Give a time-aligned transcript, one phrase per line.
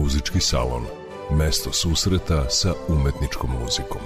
[0.00, 0.84] Muzički salon.
[1.38, 4.00] Mesto susreta sa umetničkom muzikom.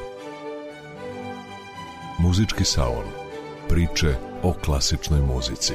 [2.18, 3.04] Muzički salon.
[3.68, 5.72] Priče o klasičnoj muzici.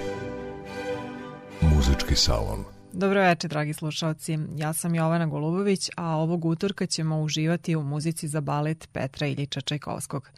[1.61, 2.63] Muzički salon.
[2.93, 4.37] Dobro večer, dragi slušalci.
[4.55, 9.61] Ja sam Jovana Golubović, a ovog utorka ćemo uživati u muzici za balet Petra Iljiča
[9.61, 10.29] Čajkovskog.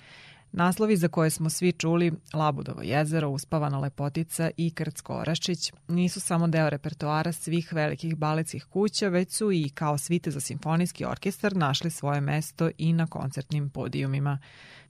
[0.54, 6.47] Naslovi za koje smo svi čuli, Labudovo jezero, Uspavana lepotica i Krcko Oraščić, nisu samo
[6.47, 11.89] deo repertoara svih velikih baletskih kuća, već su i kao svite za simfonijski orkestar našli
[11.89, 14.39] svoje mesto i na koncertnim podijumima.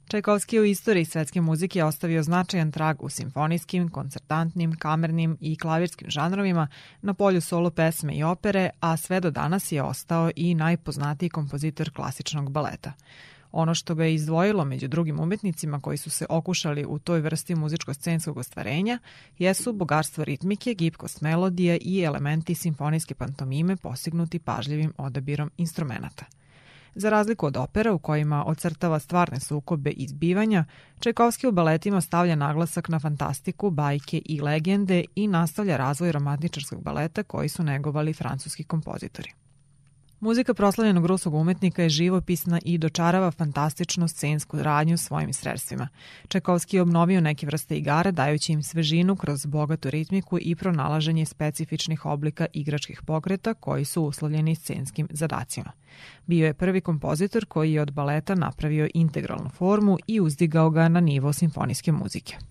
[0.07, 6.67] Čajkovski u istoriji svetske muzike ostavio značajan trag u simfonijskim, koncertantnim, kamernim i klavirskim žanrovima
[7.01, 11.91] na polju solo pesme i opere, a sve do danas je ostao i najpoznatiji kompozitor
[11.93, 12.93] klasičnog baleta.
[13.51, 17.55] Ono što ga je izdvojilo među drugim umetnicima koji su se okušali u toj vrsti
[17.55, 18.99] muzičko-scenskog ostvarenja
[19.37, 26.25] jesu bogatstvo ritmike, gipkost melodije i elementi simfonijske pantomime postignuti pažljivim odabirom instrumenta.
[26.95, 30.65] Za razliku od opera u kojima ocrtava stvarne sukobe i zbivanja,
[30.99, 37.23] Čajkovski u baletima stavlja naglasak na fantastiku, bajke i legende i nastavlja razvoj romantičarskog baleta
[37.23, 39.31] koji su negovali francuski kompozitori.
[40.21, 45.87] Muzika proslavljenog ruskog umetnika je živopisna i dočarava fantastičnu scensku radnju svojim sredstvima.
[46.27, 52.05] Čekovski je obnovio neke vrste igara dajući im svežinu kroz bogatu ritmiku i pronalaženje specifičnih
[52.05, 55.71] oblika igračkih pokreta koji su uslovljeni scenskim zadacima.
[56.25, 60.99] Bio je prvi kompozitor koji je od baleta napravio integralnu formu i uzdigao ga na
[60.99, 62.50] nivo simfonijske muzike.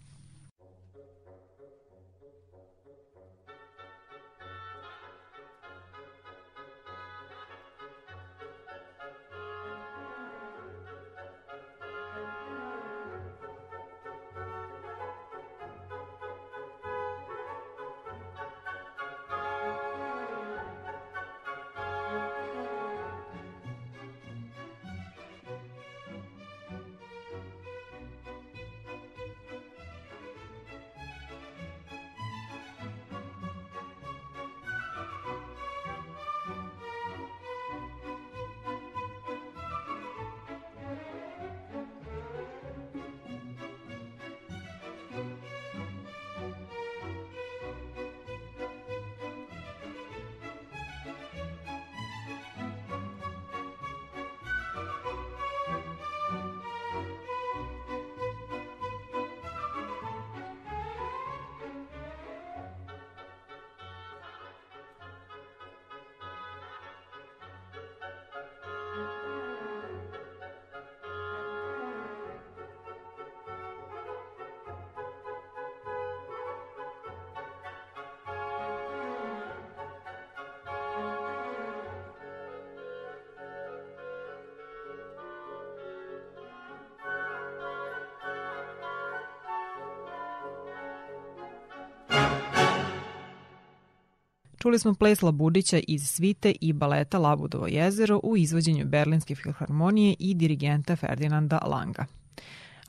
[94.63, 100.35] Čuli smo ples Labudića iz svite i baleta Labudovo jezero u izvođenju Berlinske filharmonije i
[100.35, 102.07] dirigenta Ferdinanda Langa.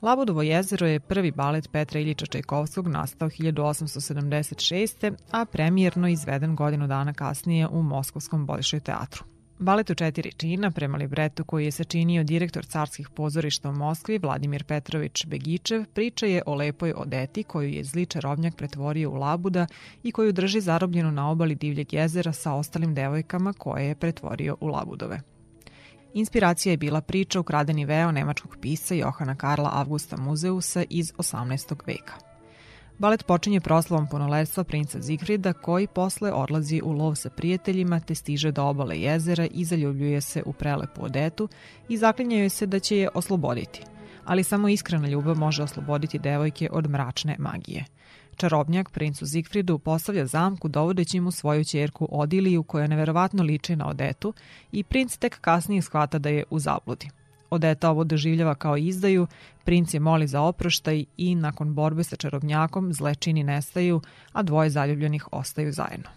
[0.02, 5.14] Labudovo jezero je prvi balet Petra Ilića Čajkovskog nastao 1876.
[5.30, 9.31] a premijerno izveden godinu dana kasnije u Moskovskom Bolšoj teatru.
[9.62, 14.64] Balet u četiri čina, prema libretu koji je sačinio direktor carskih pozorišta u Moskvi Vladimir
[14.64, 19.66] Petrović Begičev, priča je o lepoj odeti koju je zli čarovnjak pretvorio u labuda
[20.02, 24.66] i koju drži zarobljenu na obali divljeg jezera sa ostalim devojkama koje je pretvorio u
[24.66, 25.20] labudove.
[26.14, 31.74] Inspiracija je bila priča Ukradeni veo nemačkog pisa Johana Karla Augusta Muzeusa iz 18.
[31.86, 32.31] veka.
[32.98, 38.52] Balet počinje proslavom punoletstva princa Zigfrida koji posle odlazi u lov sa prijateljima te stiže
[38.52, 41.48] do obale jezera i zaljubljuje se u prelepu odetu
[41.88, 43.82] i zaklinjaju se da će je osloboditi.
[44.24, 47.84] Ali samo iskrena ljubav može osloboditi devojke od mračne magije.
[48.36, 54.34] Čarobnjak princu Zigfridu postavlja zamku dovodeći mu svoju čerku Odiliju koja neverovatno liči na Odetu
[54.72, 57.08] i princ tek kasnije shvata da je u zabludi.
[57.52, 59.26] Odeta ovo doživljava kao izdaju,
[59.64, 64.00] princ je moli za oproštaj i nakon borbe sa čarobnjakom zlečini nestaju,
[64.32, 66.08] a dvoje zaljubljenih ostaju zajedno.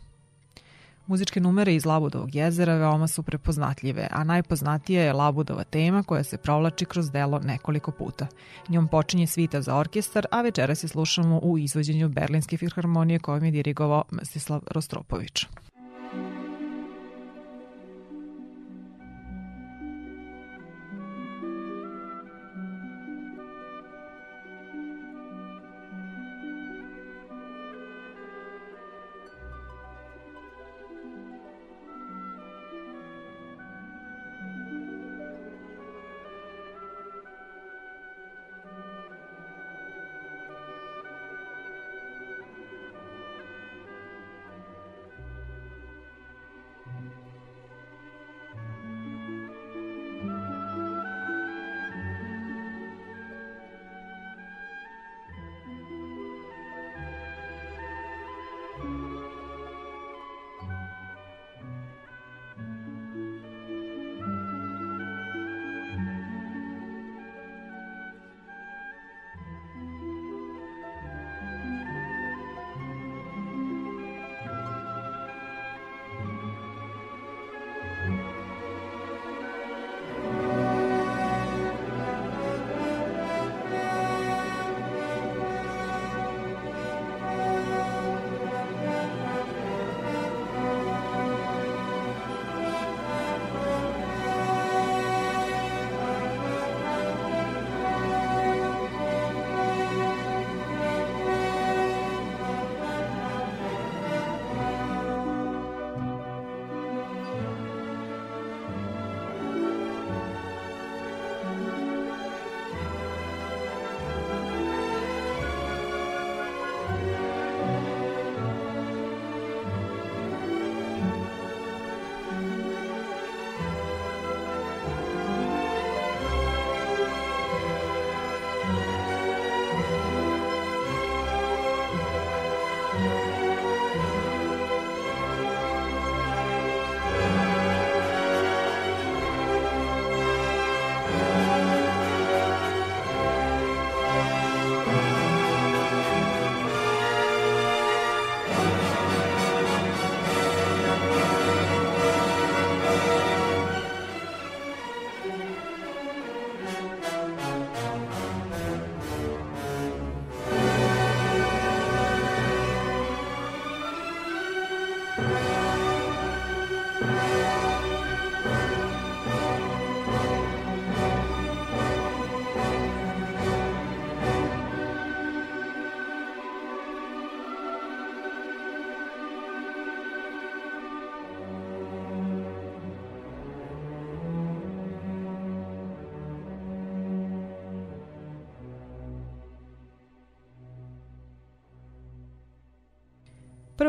[1.08, 6.38] Muzičke numere iz Labudovog jezera veoma su prepoznatljive, a najpoznatija je Labudova tema koja se
[6.38, 8.28] provlači kroz delo nekoliko puta.
[8.70, 13.52] Njom počinje svita za orkestar, a večeras je slušamo u izvođenju Berlinske filharmonije kojom je
[13.52, 15.46] dirigovao Mstislav Rostropović.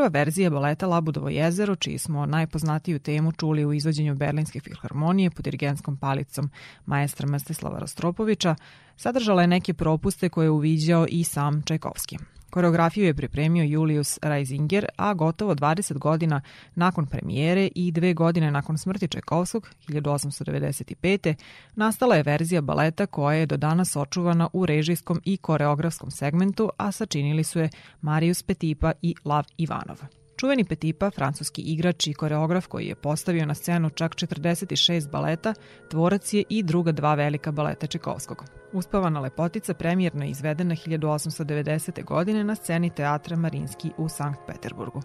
[0.07, 5.43] Prva verzija baleta Labudovo jezero, čiji smo najpoznatiju temu čuli u izvođenju Berlinske filharmonije pod
[5.43, 6.49] dirigenskom palicom
[6.85, 8.55] maestra Mstislava Rostropovića,
[8.95, 12.17] sadržala je neke propuste koje je uviđao i sam Čajkovski.
[12.49, 16.41] Koreografiju je pripremio Julius Reisinger, a gotovo 20 godina
[16.75, 21.35] nakon premijere i dve godine nakon smrti Čajkovskog, 1895.
[21.75, 26.91] nastala je verzija baleta koja je do danas očuvana u režijskom i koreografskom segmentu, a
[26.91, 27.69] sačinili su je
[28.01, 30.01] Marius Petipa i Lav Ivanov.
[30.37, 35.53] Čuveni Petipa, francuski igrač i koreograf koji je postavio na scenu čak 46 baleta,
[35.89, 38.43] tvorac je i druga dva velika baleta Čekovskog.
[38.73, 42.03] Uspavana lepotica premijerno je izvedena 1890.
[42.03, 45.01] godine na sceni teatra Marinski u Sankt Peterburgu.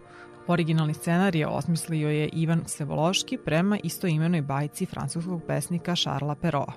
[0.46, 6.73] Originalni scenarij osmislio je Ivan Sevološki prema istoimenoj bajci francuskog pesnika Šarla Perroa.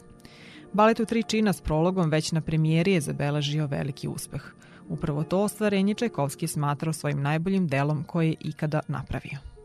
[0.73, 4.43] Balet u tri čina s prologom već na premijeri je zabeležio veliki uspeh–
[4.89, 9.55] Upravo to ostvarenje Čajkovski smatrao svojim najboljim delom koje je ikada napravio.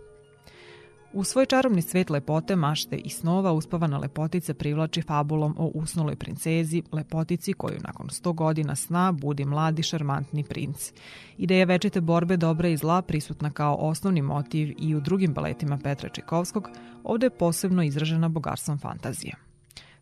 [1.12, 6.82] U svoj čarobni svet lepote, mašte i snova uspavana lepotica privlači fabulom o usnuloj princezi,
[6.92, 10.92] lepotici koju nakon 100 godina sna budi mladi šarmantni princ.
[11.38, 16.08] Ideja večite borbe dobra i zla prisutna kao osnovni motiv i u drugim baletima Petra
[16.08, 16.68] Čajkovskog,
[17.04, 19.49] ovde je posebno izražena bogarstvom fantazije.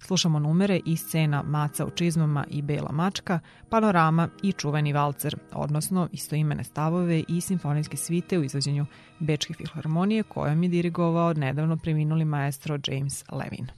[0.00, 6.08] Slušamo numere i scena Maca u čizmama i Bela mačka, panorama i čuveni valcer, odnosno
[6.12, 8.86] istoimene stavove i simfonijske svite u izvođenju
[9.18, 13.77] Bečke filharmonije kojom je dirigovao nedavno preminuli maestro James Levin.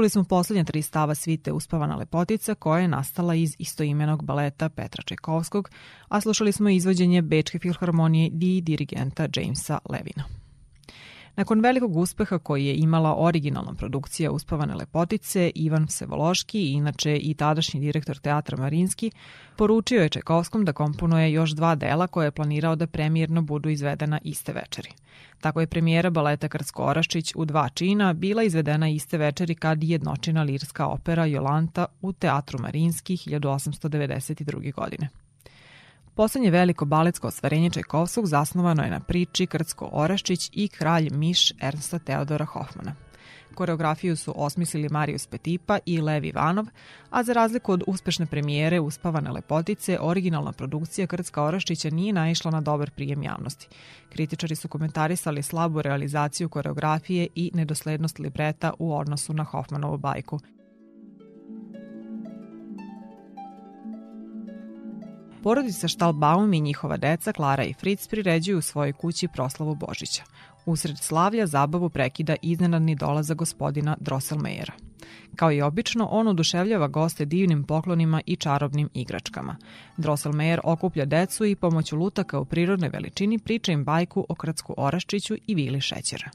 [0.00, 5.02] Čuli smo poslednja tri stava svite Uspavana lepotica koja je nastala iz istoimenog baleta Petra
[5.02, 5.70] Čajkovskog,
[6.08, 10.24] a slušali smo izvođenje Bečke filharmonije i dirigenta Jamesa Levina.
[11.36, 17.80] Nakon velikog uspeha koji je imala originalna produkcija Uspavane lepotice, Ivan Vsevološki, inače i tadašnji
[17.80, 19.10] direktor teatra Marinski,
[19.56, 24.18] poručio je Čekovskom da komponuje još dva dela koje je planirao da premijerno budu izvedena
[24.24, 24.90] iste večeri.
[25.40, 30.42] Tako je premijera baleta Krsko Oraščić u dva čina bila izvedena iste večeri kad jednočina
[30.42, 34.74] lirska opera Jolanta u Teatru Marinski 1892.
[34.74, 35.08] godine.
[36.14, 41.98] Poslednje veliko baletsko ostvarenje Čajkovskog zasnovano je na priči Krcko Oraščić i kralj Miš Ernsta
[41.98, 42.94] Teodora Hoffmana.
[43.54, 46.66] Koreografiju su osmislili Marius Petipa i Lev Ivanov,
[47.10, 52.60] a za razliku od uspešne premijere Uspavane lepotice, originalna produkcija Krcka Oraščića nije naišla na
[52.60, 53.68] dobar prijem javnosti.
[54.08, 60.40] Kritičari su komentarisali slabu realizaciju koreografije i nedoslednost libreta u odnosu na Hoffmanovu bajku–
[65.42, 70.22] Porodica Štalbaum i njihova deca, Klara i Fritz, priređuju u svojoj kući proslavu Božića.
[70.66, 74.72] Usred slavlja zabavu prekida iznenadni dolaza gospodina Drosselmejera.
[75.36, 79.56] Kao i obično, on oduševljava goste divnim poklonima i čarobnim igračkama.
[79.96, 85.36] Drosselmejer okuplja decu i pomoću lutaka u prirodnoj veličini priča im bajku o Krtsku Oraščiću
[85.46, 86.30] i Vili Šećera.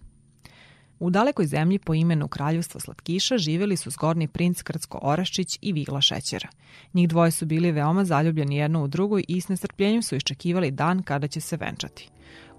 [0.99, 6.01] U dalekoj zemlji po imenu Kraljevstvo Slatkiša živeli su zgorni princ Krcko Oraščić i Vila
[6.01, 6.47] Šećera.
[6.93, 11.03] Njih dvoje su bili veoma zaljubljeni jedno u drugoj i s nestrpljenjem su iščekivali dan
[11.03, 12.09] kada će se venčati.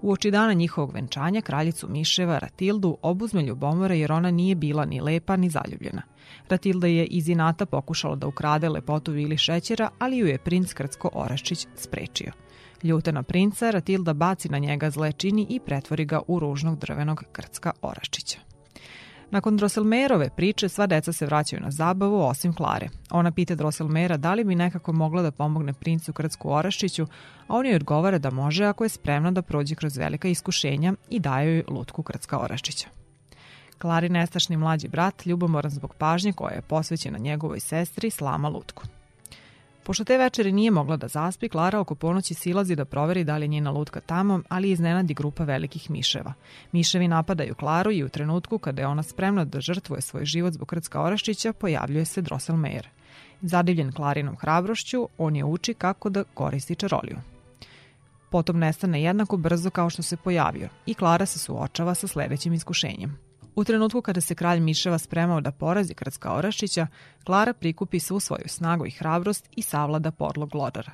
[0.01, 5.01] U oči dana njihovog venčanja kraljicu Miševa Ratildu obuzme ljubomora jer ona nije bila ni
[5.01, 6.01] lepa ni zaljubljena.
[6.49, 11.09] Ratilda je iz inata pokušala da ukrade lepotu Vili Šećera, ali ju je princ Krcko
[11.13, 12.31] Oraščić sprečio–
[12.83, 17.23] Ljuta na princa, Ratilda baci na njega zle čini i pretvori ga u ružnog drvenog
[17.31, 18.39] krcka Oraščića.
[19.31, 22.89] Nakon Drosselmerove priče sva deca se vraćaju na zabavu osim Klare.
[23.11, 27.03] Ona pita Drosselmera da li bi nekako mogla da pomogne princu Krcku Oraščiću,
[27.47, 31.19] a on joj odgovara da može ako je spremna da prođe kroz velika iskušenja i
[31.19, 32.87] daje joj lutku Krcka Oraščića.
[33.77, 38.83] Klari nestašni mlađi brat, ljubomoran zbog pažnje koja je posvećena njegovoj sestri, slama lutku.
[39.87, 43.43] Pošto te večeri nije mogla da zaspi, Klara oko ponoći silazi da proveri da li
[43.43, 46.33] je njena lutka tamo, ali iznenadi grupa velikih miševa.
[46.71, 50.67] Miševi napadaju Klaru i u trenutku kada je ona spremna da žrtvuje svoj život zbog
[50.67, 52.83] Krcka Oraščića, pojavljuje se Drosselmeyer.
[53.41, 57.17] Zadivljen Klarinom hrabrošću, on je uči kako da koristi čaroliju.
[58.29, 63.26] Potom nestane jednako brzo kao što se pojavio i Klara se suočava sa sledećim iskušenjem.
[63.57, 66.87] U trenutku kada se kralj Miševa spremao da porazi Krcka Orašića,
[67.23, 70.91] Klara prikupi svu svoju snagu i hrabrost i savlada podlog glodara.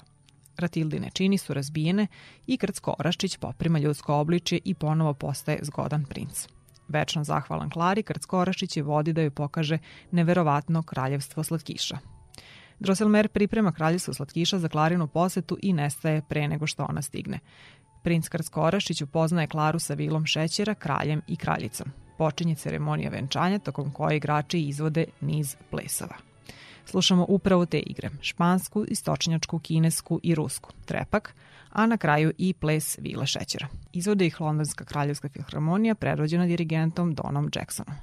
[0.58, 2.08] Ratildine čini su razbijene
[2.48, 6.48] i Krcko Oraščić poprima ljudsko obličje i ponovo postaje zgodan princ.
[6.88, 9.78] Večno zahvalan Klari, Krcko Oraščić je vodi da joj pokaže
[10.12, 11.98] neverovatno kraljevstvo slatkiša.
[12.80, 17.40] Drosselmer priprema kraljevstvo slatkiša za Klarinu posetu i nestaje pre nego što ona stigne.
[18.04, 23.92] Princ Krcko Oraščić upoznaje Klaru sa vilom šećera, kraljem i kraljicom počinje ceremonija venčanja tokom
[23.92, 26.16] koje igrači izvode niz plesova.
[26.86, 31.36] Slušamo upravo te igre, špansku, istočnjačku, kinesku i rusku, trepak,
[31.70, 33.68] a na kraju i ples Vila šećera.
[33.94, 37.96] Izvode ih Londonska kraljevska filharmonija predvođena dirigentom Donom Jacksonom.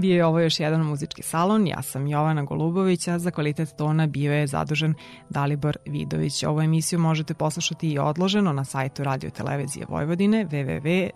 [0.00, 4.06] Bio je ovo još jedan muzički salon, ja sam Jovana Golubović, a za kvalitet tona
[4.06, 4.94] bio je zadužen
[5.28, 6.42] Dalibor Vidović.
[6.42, 11.14] Ovu emisiju možete poslušati i odloženo na sajtu Radio Televizije Vojvodine www.rtv.rs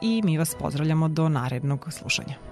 [0.00, 2.51] i mi vas pozdravljamo do narednog slušanja.